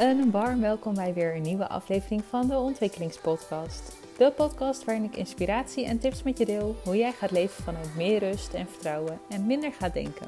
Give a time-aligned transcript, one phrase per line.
[0.00, 3.96] Een warm welkom bij weer een nieuwe aflevering van de Ontwikkelingspodcast.
[4.18, 7.96] De podcast waarin ik inspiratie en tips met je deel hoe jij gaat leven vanuit
[7.96, 10.26] meer rust en vertrouwen en minder gaat denken.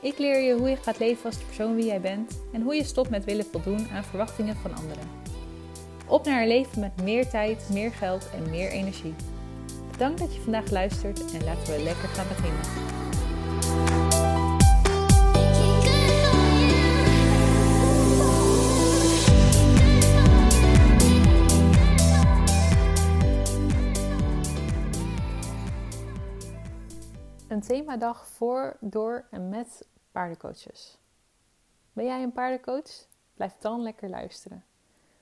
[0.00, 2.74] Ik leer je hoe je gaat leven als de persoon wie jij bent en hoe
[2.74, 5.08] je stopt met willen voldoen aan verwachtingen van anderen.
[6.06, 9.14] Op naar een leven met meer tijd, meer geld en meer energie.
[9.90, 12.94] Bedankt dat je vandaag luistert en laten we lekker gaan beginnen.
[27.56, 30.98] Een themadag voor, door en met paardencoaches.
[31.92, 33.06] Ben jij een paardencoach?
[33.34, 34.64] Blijf dan lekker luisteren.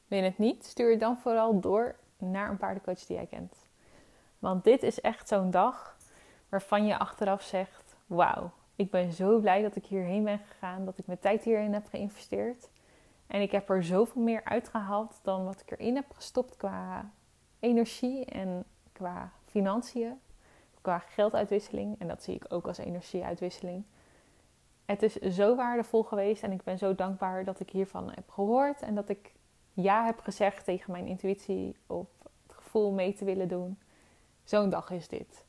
[0.09, 0.65] Ben je het niet?
[0.65, 3.57] Stuur je dan vooral door naar een paardencoach die jij kent.
[4.39, 5.97] Want dit is echt zo'n dag
[6.49, 10.99] waarvan je achteraf zegt: Wauw, ik ben zo blij dat ik hierheen ben gegaan, dat
[10.99, 12.71] ik mijn tijd hierin heb geïnvesteerd.
[13.27, 17.11] En ik heb er zoveel meer uitgehaald dan wat ik erin heb gestopt qua
[17.59, 20.21] energie en qua financiën
[20.85, 21.99] qua gelduitwisseling.
[21.99, 23.85] En dat zie ik ook als energieuitwisseling.
[24.85, 28.83] Het is zo waardevol geweest en ik ben zo dankbaar dat ik hiervan heb gehoord.
[28.83, 29.33] En dat ik
[29.73, 32.07] ja heb gezegd tegen mijn intuïtie of
[32.47, 33.79] het gevoel mee te willen doen.
[34.43, 35.45] Zo'n dag is dit.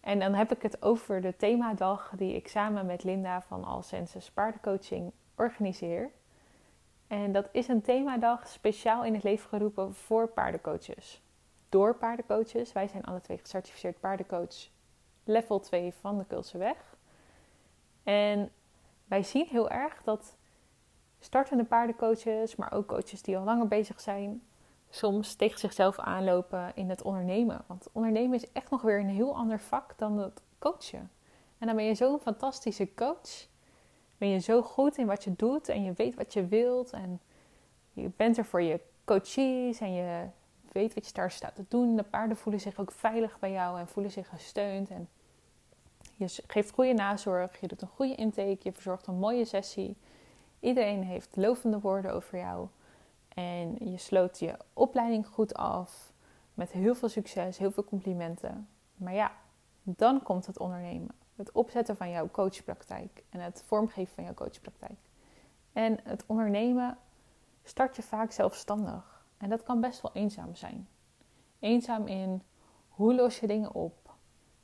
[0.00, 4.30] En dan heb ik het over de themadag die ik samen met Linda van Alsenses
[4.30, 6.10] Paardencoaching organiseer.
[7.06, 11.20] En dat is een themadag speciaal in het leven geroepen voor paardencoaches
[11.68, 12.72] door paardencoaches.
[12.72, 14.68] Wij zijn alle twee gecertificeerd paardencoach
[15.24, 16.96] level 2 van de Kulse Weg.
[18.02, 18.50] En
[19.04, 20.36] wij zien heel erg dat
[21.18, 24.42] startende paardencoaches, maar ook coaches die al langer bezig zijn,
[24.90, 27.64] soms tegen zichzelf aanlopen in het ondernemen.
[27.66, 31.10] Want ondernemen is echt nog weer een heel ander vak dan het coachen.
[31.58, 33.48] En dan ben je zo'n fantastische coach.
[34.18, 36.90] Ben je zo goed in wat je doet en je weet wat je wilt.
[36.90, 37.20] En
[37.92, 40.26] je bent er voor je coaches en je
[40.76, 41.96] weet wat je daar staat te doen.
[41.96, 44.90] De paarden voelen zich ook veilig bij jou en voelen zich gesteund.
[44.90, 45.08] En
[46.16, 49.96] je geeft goede nazorg, je doet een goede intake, je verzorgt een mooie sessie.
[50.60, 52.68] Iedereen heeft lovende woorden over jou.
[53.28, 56.12] En je sloot je opleiding goed af
[56.54, 58.68] met heel veel succes, heel veel complimenten.
[58.96, 59.32] Maar ja,
[59.82, 61.14] dan komt het ondernemen.
[61.36, 64.98] Het opzetten van jouw coachpraktijk en het vormgeven van jouw coachpraktijk.
[65.72, 66.98] En het ondernemen
[67.64, 69.15] start je vaak zelfstandig.
[69.38, 70.88] En dat kan best wel eenzaam zijn.
[71.58, 72.42] Eenzaam in
[72.88, 74.14] hoe los je dingen op?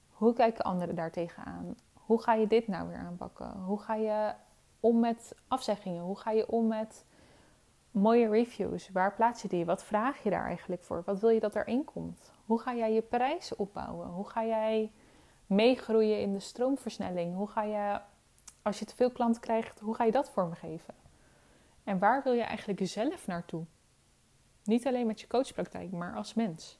[0.09, 1.77] Hoe kijken anderen daar tegenaan?
[1.93, 3.53] Hoe ga je dit nou weer aanpakken?
[3.53, 4.33] Hoe ga je
[4.81, 6.03] om met afzeggingen?
[6.03, 7.05] Hoe ga je om met
[7.91, 8.91] mooie reviews?
[8.91, 9.65] Waar plaats je die?
[9.65, 11.03] Wat vraag je daar eigenlijk voor?
[11.04, 12.33] Wat wil je dat erin komt?
[12.47, 14.09] Hoe ga jij je prijs opbouwen?
[14.09, 14.93] Hoe ga jij
[15.47, 17.34] meegroeien in de stroomversnelling?
[17.34, 18.00] Hoe ga je,
[18.62, 20.94] als je te veel klanten krijgt, hoe ga je dat vormgeven?
[21.84, 23.65] En waar wil je eigenlijk zelf naartoe?
[24.64, 26.78] Niet alleen met je coachpraktijk, maar als mens.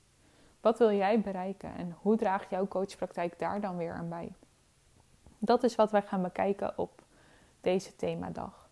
[0.60, 4.32] Wat wil jij bereiken en hoe draagt jouw coachpraktijk daar dan weer aan bij?
[5.38, 7.03] Dat is wat wij gaan bekijken op
[7.60, 8.69] deze themadag.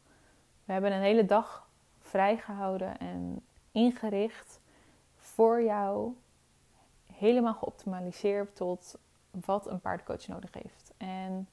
[0.64, 4.60] We hebben een hele dag vrijgehouden en ingericht
[5.16, 6.14] voor jou,
[7.12, 8.98] helemaal geoptimaliseerd tot
[9.30, 10.92] wat een paardcoach nodig heeft.
[10.96, 11.48] En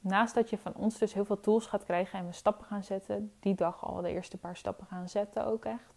[0.00, 2.84] naast dat je van ons dus heel veel tools gaat krijgen en we stappen gaan
[2.84, 5.95] zetten, die dag al de eerste paar stappen gaan zetten ook echt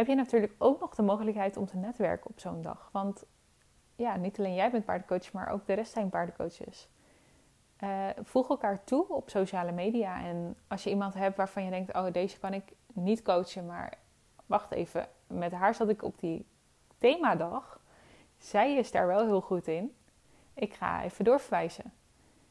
[0.00, 2.88] heb je natuurlijk ook nog de mogelijkheid om te netwerken op zo'n dag.
[2.92, 3.24] Want
[3.96, 6.88] ja, niet alleen jij bent paardencoach, maar ook de rest zijn paardencoaches.
[7.80, 10.24] Uh, voeg elkaar toe op sociale media.
[10.24, 13.98] En als je iemand hebt waarvan je denkt: oh, deze kan ik niet coachen, maar
[14.46, 16.46] wacht even, met haar zat ik op die
[16.98, 17.80] themadag.
[18.38, 19.94] Zij is daar wel heel goed in.
[20.54, 21.92] Ik ga even doorverwijzen.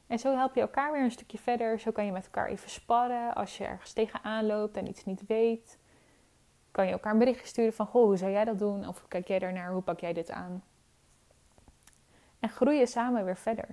[0.07, 1.79] En zo help je elkaar weer een stukje verder.
[1.79, 5.25] Zo kan je met elkaar even sparren als je ergens tegenaan loopt en iets niet
[5.27, 5.78] weet
[6.71, 8.87] kan je elkaar een berichtje sturen van, goh, hoe zou jij dat doen?
[8.87, 10.63] Of kijk jij daarnaar, hoe pak jij dit aan?
[12.39, 13.67] En groeien samen weer verder.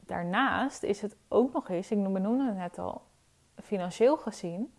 [0.00, 3.02] Daarnaast is het ook nog eens, ik benoemde het net al,
[3.62, 4.74] financieel gezien,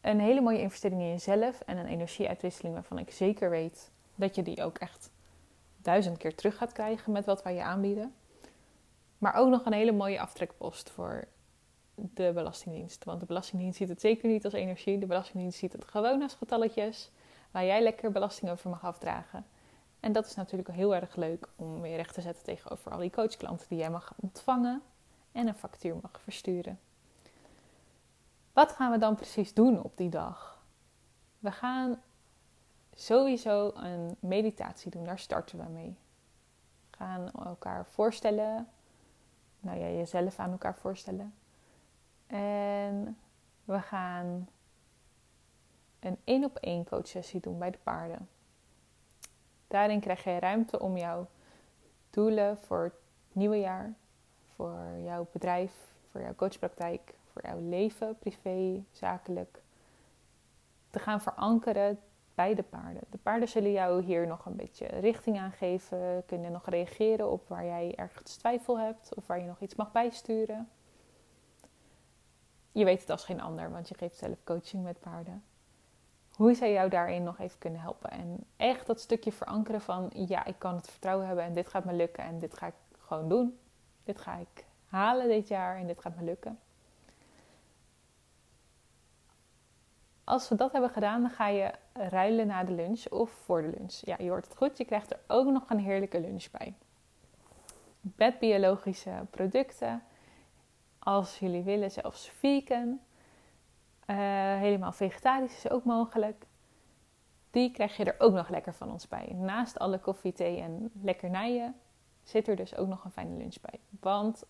[0.00, 4.42] een hele mooie investering in jezelf en een energieuitwisseling waarvan ik zeker weet dat je
[4.42, 5.10] die ook echt
[5.76, 8.14] duizend keer terug gaat krijgen met wat wij je aanbieden.
[9.18, 11.24] Maar ook nog een hele mooie aftrekpost voor
[12.14, 13.04] de Belastingdienst.
[13.04, 14.98] Want de Belastingdienst ziet het zeker niet als energie.
[14.98, 17.10] De Belastingdienst ziet het gewoon als getalletjes
[17.50, 19.46] waar jij lekker belasting over mag afdragen.
[20.00, 23.10] En dat is natuurlijk heel erg leuk om weer recht te zetten tegenover al die
[23.10, 24.82] coachklanten die jij mag ontvangen
[25.32, 26.78] en een factuur mag versturen.
[28.52, 30.62] Wat gaan we dan precies doen op die dag?
[31.38, 32.02] We gaan
[32.94, 35.96] sowieso een meditatie doen, daar starten we mee.
[36.90, 38.68] We gaan elkaar voorstellen,
[39.60, 41.34] nou ja, jezelf aan elkaar voorstellen.
[42.30, 43.16] En
[43.70, 44.48] We gaan
[46.00, 48.28] een één op één coachsessie doen bij de paarden.
[49.68, 51.26] Daarin krijg je ruimte om jouw
[52.10, 52.92] doelen voor het
[53.32, 53.94] nieuwe jaar,
[54.54, 55.72] voor jouw bedrijf,
[56.10, 59.62] voor jouw coachpraktijk, voor jouw leven, privé, zakelijk,
[60.90, 62.00] te gaan verankeren
[62.34, 63.02] bij de paarden.
[63.10, 67.48] De paarden zullen jou hier nog een beetje richting aan geven, kunnen nog reageren op
[67.48, 70.68] waar jij ergens twijfel hebt of waar je nog iets mag bijsturen.
[72.72, 75.44] Je weet het als geen ander, want je geeft zelf coaching met paarden.
[76.34, 78.10] Hoe zij jou daarin nog even kunnen helpen.
[78.10, 81.84] En echt dat stukje verankeren van ja, ik kan het vertrouwen hebben en dit gaat
[81.84, 83.58] me lukken en dit ga ik gewoon doen.
[84.04, 86.58] Dit ga ik halen dit jaar en dit gaat me lukken.
[90.24, 93.68] Als we dat hebben gedaan, dan ga je ruilen na de lunch of voor de
[93.68, 93.94] lunch.
[94.00, 94.76] Ja, je hoort het goed.
[94.76, 96.74] Je krijgt er ook nog een heerlijke lunch bij.
[98.00, 100.02] Met biologische producten.
[101.02, 103.00] Als jullie willen, zelfs vegan.
[104.06, 104.16] Uh,
[104.58, 106.46] helemaal vegetarisch is ook mogelijk.
[107.50, 109.34] Die krijg je er ook nog lekker van ons bij.
[109.34, 111.74] Naast alle koffie, thee en lekkernijen
[112.22, 113.80] zit er dus ook nog een fijne lunch bij.
[114.00, 114.44] Want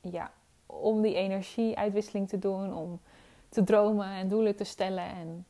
[0.00, 0.30] ja,
[0.66, 3.00] om die energieuitwisseling te doen, om
[3.48, 5.46] te dromen en doelen te stellen en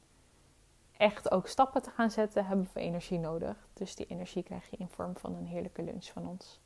[0.96, 3.68] echt ook stappen te gaan zetten, hebben we energie nodig.
[3.72, 6.60] Dus die energie krijg je in vorm van een heerlijke lunch van ons.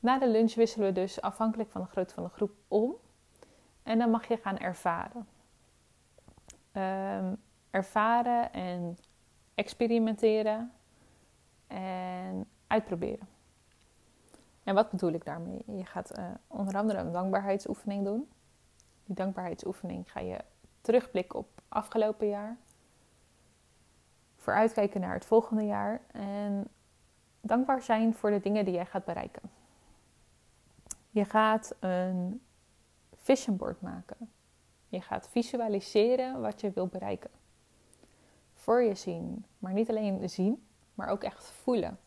[0.00, 2.94] Na de lunch wisselen we dus afhankelijk van de grootte van de groep om.
[3.82, 5.28] En dan mag je gaan ervaren.
[6.72, 7.36] Um,
[7.70, 8.98] ervaren en
[9.54, 10.72] experimenteren
[11.66, 13.28] en uitproberen.
[14.64, 15.62] En wat bedoel ik daarmee?
[15.66, 18.28] Je gaat uh, onder andere een dankbaarheidsoefening doen.
[19.04, 20.38] Die dankbaarheidsoefening ga je
[20.80, 22.56] terugblikken op afgelopen jaar.
[24.36, 26.00] Vooruitkijken naar het volgende jaar.
[26.12, 26.68] En
[27.40, 29.57] dankbaar zijn voor de dingen die jij gaat bereiken.
[31.18, 32.40] Je gaat een
[33.14, 34.30] vision board maken.
[34.88, 37.30] Je gaat visualiseren wat je wil bereiken.
[38.54, 41.98] Voor je zien, maar niet alleen zien, maar ook echt voelen.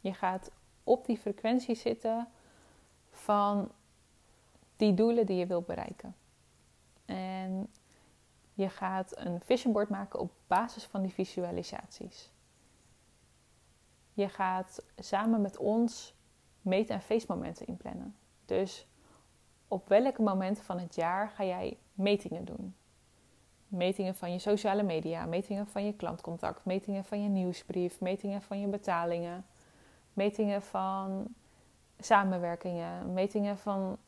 [0.00, 0.50] Je gaat
[0.84, 2.28] op die frequentie zitten
[3.10, 3.72] van
[4.76, 6.16] die doelen die je wil bereiken.
[7.04, 7.72] En
[8.54, 12.30] je gaat een vision board maken op basis van die visualisaties.
[14.12, 16.14] Je gaat samen met ons
[16.62, 18.14] meet- en feestmomenten inplannen.
[18.50, 18.86] Dus
[19.68, 22.74] op welke momenten van het jaar ga jij metingen doen?
[23.68, 28.60] Metingen van je sociale media, metingen van je klantcontact, metingen van je nieuwsbrief, metingen van
[28.60, 29.46] je betalingen,
[30.12, 31.26] metingen van
[31.98, 33.98] samenwerkingen, metingen van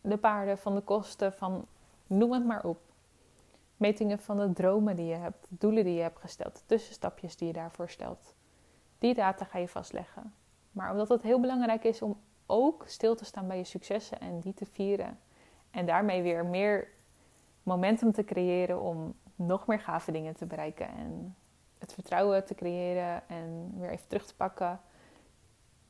[0.00, 1.66] de paarden, van de kosten, van
[2.06, 2.80] Noem het maar op.
[3.76, 7.52] Metingen van de dromen die je hebt, doelen die je hebt gesteld, tussenstapjes die je
[7.52, 8.34] daarvoor stelt.
[8.98, 10.34] Die data ga je vastleggen.
[10.70, 12.16] Maar omdat het heel belangrijk is om
[12.48, 15.18] ook stil te staan bij je successen en die te vieren.
[15.70, 16.88] En daarmee weer meer
[17.62, 20.88] momentum te creëren om nog meer gave dingen te bereiken.
[20.88, 21.36] En
[21.78, 24.80] het vertrouwen te creëren en weer even terug te pakken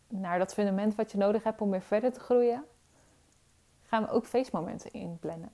[0.08, 2.64] naar dat fundament wat je nodig hebt om weer verder te groeien.
[3.82, 5.50] Gaan we ook feestmomenten inplannen.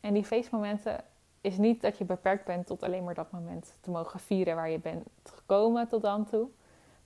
[0.00, 1.04] En die feestmomenten
[1.40, 4.70] is niet dat je beperkt bent tot alleen maar dat moment te mogen vieren waar
[4.70, 6.48] je bent gekomen tot dan toe.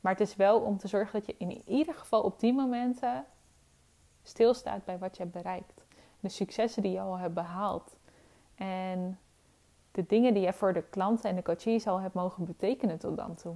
[0.01, 3.25] Maar het is wel om te zorgen dat je in ieder geval op die momenten
[4.23, 5.85] stilstaat bij wat je hebt bereikt.
[6.21, 7.97] De successen die je al hebt behaald.
[8.55, 9.19] En
[9.93, 13.17] de dingen die je voor de klanten en de coaches al hebt mogen betekenen tot
[13.17, 13.55] dan toe.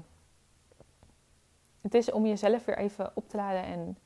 [1.81, 3.99] Het is om jezelf weer even op te laden en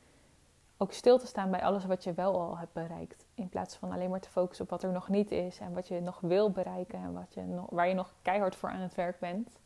[0.77, 3.25] ook stil te staan bij alles wat je wel al hebt bereikt.
[3.35, 5.89] In plaats van alleen maar te focussen op wat er nog niet is en wat
[5.89, 8.95] je nog wil bereiken en wat je nog, waar je nog keihard voor aan het
[8.95, 9.59] werk bent.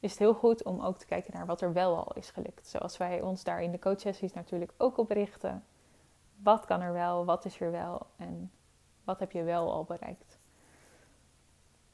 [0.00, 2.66] Is het heel goed om ook te kijken naar wat er wel al is gelukt.
[2.66, 5.64] Zoals wij ons daar in de coachsessies natuurlijk ook op richten.
[6.42, 8.50] Wat kan er wel, wat is er wel en
[9.04, 10.38] wat heb je wel al bereikt.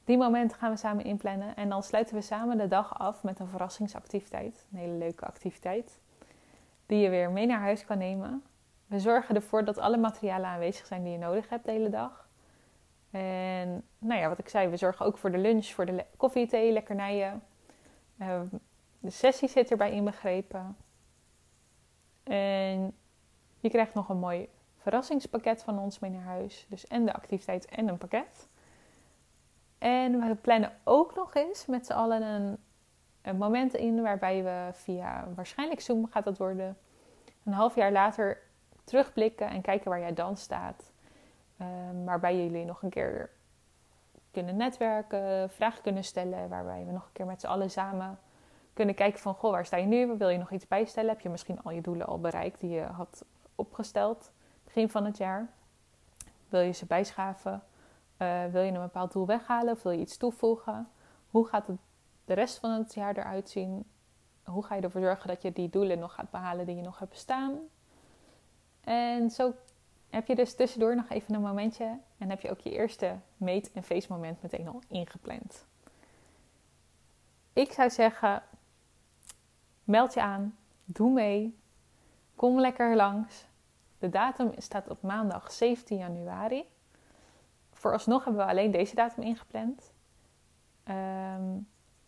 [0.05, 3.39] Die momenten gaan we samen inplannen en dan sluiten we samen de dag af met
[3.39, 4.67] een verrassingsactiviteit.
[4.73, 6.01] Een hele leuke activiteit
[6.87, 8.43] die je weer mee naar huis kan nemen.
[8.87, 12.29] We zorgen ervoor dat alle materialen aanwezig zijn die je nodig hebt de hele dag.
[13.11, 16.47] En nou ja, wat ik zei, we zorgen ook voor de lunch, voor de koffie,
[16.47, 17.43] thee, lekkernijen.
[18.21, 18.41] Uh,
[18.99, 20.77] de sessie zit erbij inbegrepen.
[22.23, 22.95] En
[23.65, 26.67] je krijgt nog een mooi verrassingspakket van ons mee naar huis.
[26.69, 28.49] Dus en de activiteit en een pakket.
[29.79, 32.59] En we plannen ook nog eens met z'n allen een
[33.25, 36.77] een moment in waarbij we via waarschijnlijk Zoom gaat dat worden,
[37.45, 38.39] een half jaar later
[38.85, 40.93] terugblikken en kijken waar jij dan staat.
[41.61, 43.31] Um, waarbij jullie nog een keer
[44.31, 48.19] kunnen netwerken, vragen kunnen stellen, waarbij we nog een keer met z'n allen samen
[48.73, 50.17] kunnen kijken van, goh, waar sta je nu?
[50.17, 51.11] Wil je nog iets bijstellen?
[51.11, 54.33] Heb je misschien al je doelen al bereikt die je had opgesteld
[54.65, 55.53] begin van het jaar?
[56.49, 57.63] Wil je ze bijschaven?
[58.19, 60.89] Uh, wil je een bepaald doel weghalen of wil je iets toevoegen?
[61.31, 61.79] Hoe gaat het
[62.25, 63.85] de rest van het jaar eruit zien?
[64.45, 66.99] Hoe ga je ervoor zorgen dat je die doelen nog gaat behalen die je nog
[66.99, 67.59] hebt staan?
[68.81, 69.55] En zo
[70.11, 73.73] heb je dus tussendoor nog even een momentje en heb je ook je eerste meet-
[73.73, 75.67] en feestmoment meteen al ingepland.
[77.53, 78.43] Ik zou zeggen,
[79.85, 81.59] meld je aan, doe mee,
[82.37, 83.47] kom lekker langs.
[83.99, 86.65] De datum staat op maandag 17 januari.
[87.73, 89.93] Vooralsnog hebben we alleen deze datum ingepland.
[90.85, 91.59] Ehm,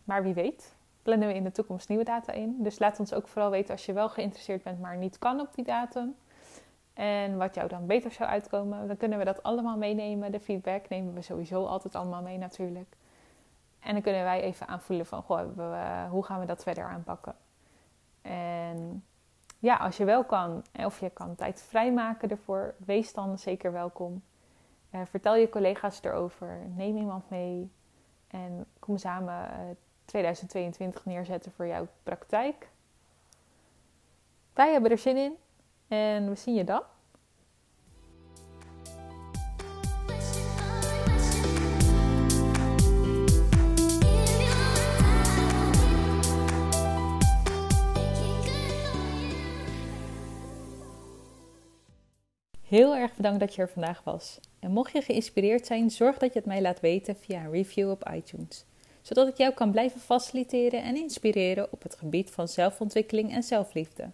[0.03, 2.55] maar wie weet, plannen we in de toekomst nieuwe data in.
[2.59, 5.55] Dus laat ons ook vooral weten als je wel geïnteresseerd bent, maar niet kan op
[5.55, 6.15] die datum.
[6.93, 8.87] En wat jou dan beter zou uitkomen.
[8.87, 10.31] Dan kunnen we dat allemaal meenemen.
[10.31, 12.95] De feedback nemen we sowieso altijd allemaal mee natuurlijk.
[13.79, 17.35] En dan kunnen wij even aanvoelen van, goh, hoe gaan we dat verder aanpakken?
[18.21, 19.03] En
[19.59, 24.23] ja, als je wel kan, of je kan tijd vrijmaken ervoor, wees dan zeker welkom.
[24.91, 27.71] Uh, vertel je collega's erover, neem iemand mee
[28.27, 32.69] en kom samen uh, 2022 neerzetten voor jouw praktijk.
[34.53, 35.35] Wij hebben er zin in
[35.87, 36.83] en we zien je dan.
[52.67, 54.39] Heel erg bedankt dat je er vandaag was.
[54.59, 57.89] En mocht je geïnspireerd zijn, zorg dat je het mij laat weten via een review
[57.89, 58.65] op iTunes,
[59.01, 64.09] zodat ik jou kan blijven faciliteren en inspireren op het gebied van zelfontwikkeling en zelfliefde.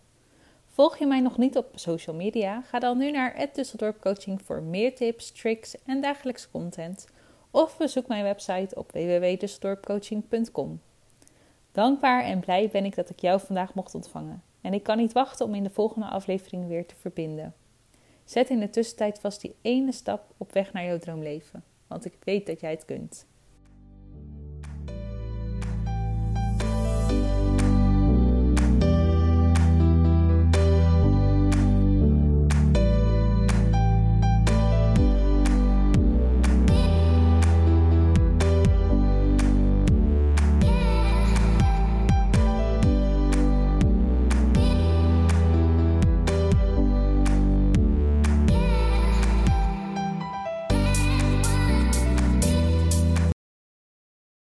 [0.68, 2.62] Volg je mij nog niet op social media?
[2.62, 7.08] Ga dan nu naar Dusseldorp Coaching voor meer tips, tricks en dagelijkse content.
[7.52, 10.82] Of bezoek mijn website op www.dusseldorpcoaching.com.
[11.72, 14.44] Dankbaar en blij ben ik dat ik jou vandaag mocht ontvangen.
[14.62, 17.54] En ik kan niet wachten om in de volgende aflevering weer te verbinden.
[18.25, 22.18] Zet in de tussentijd vast die ene stap op weg naar jouw droomleven, want ik
[22.24, 23.25] weet dat jij het kunt.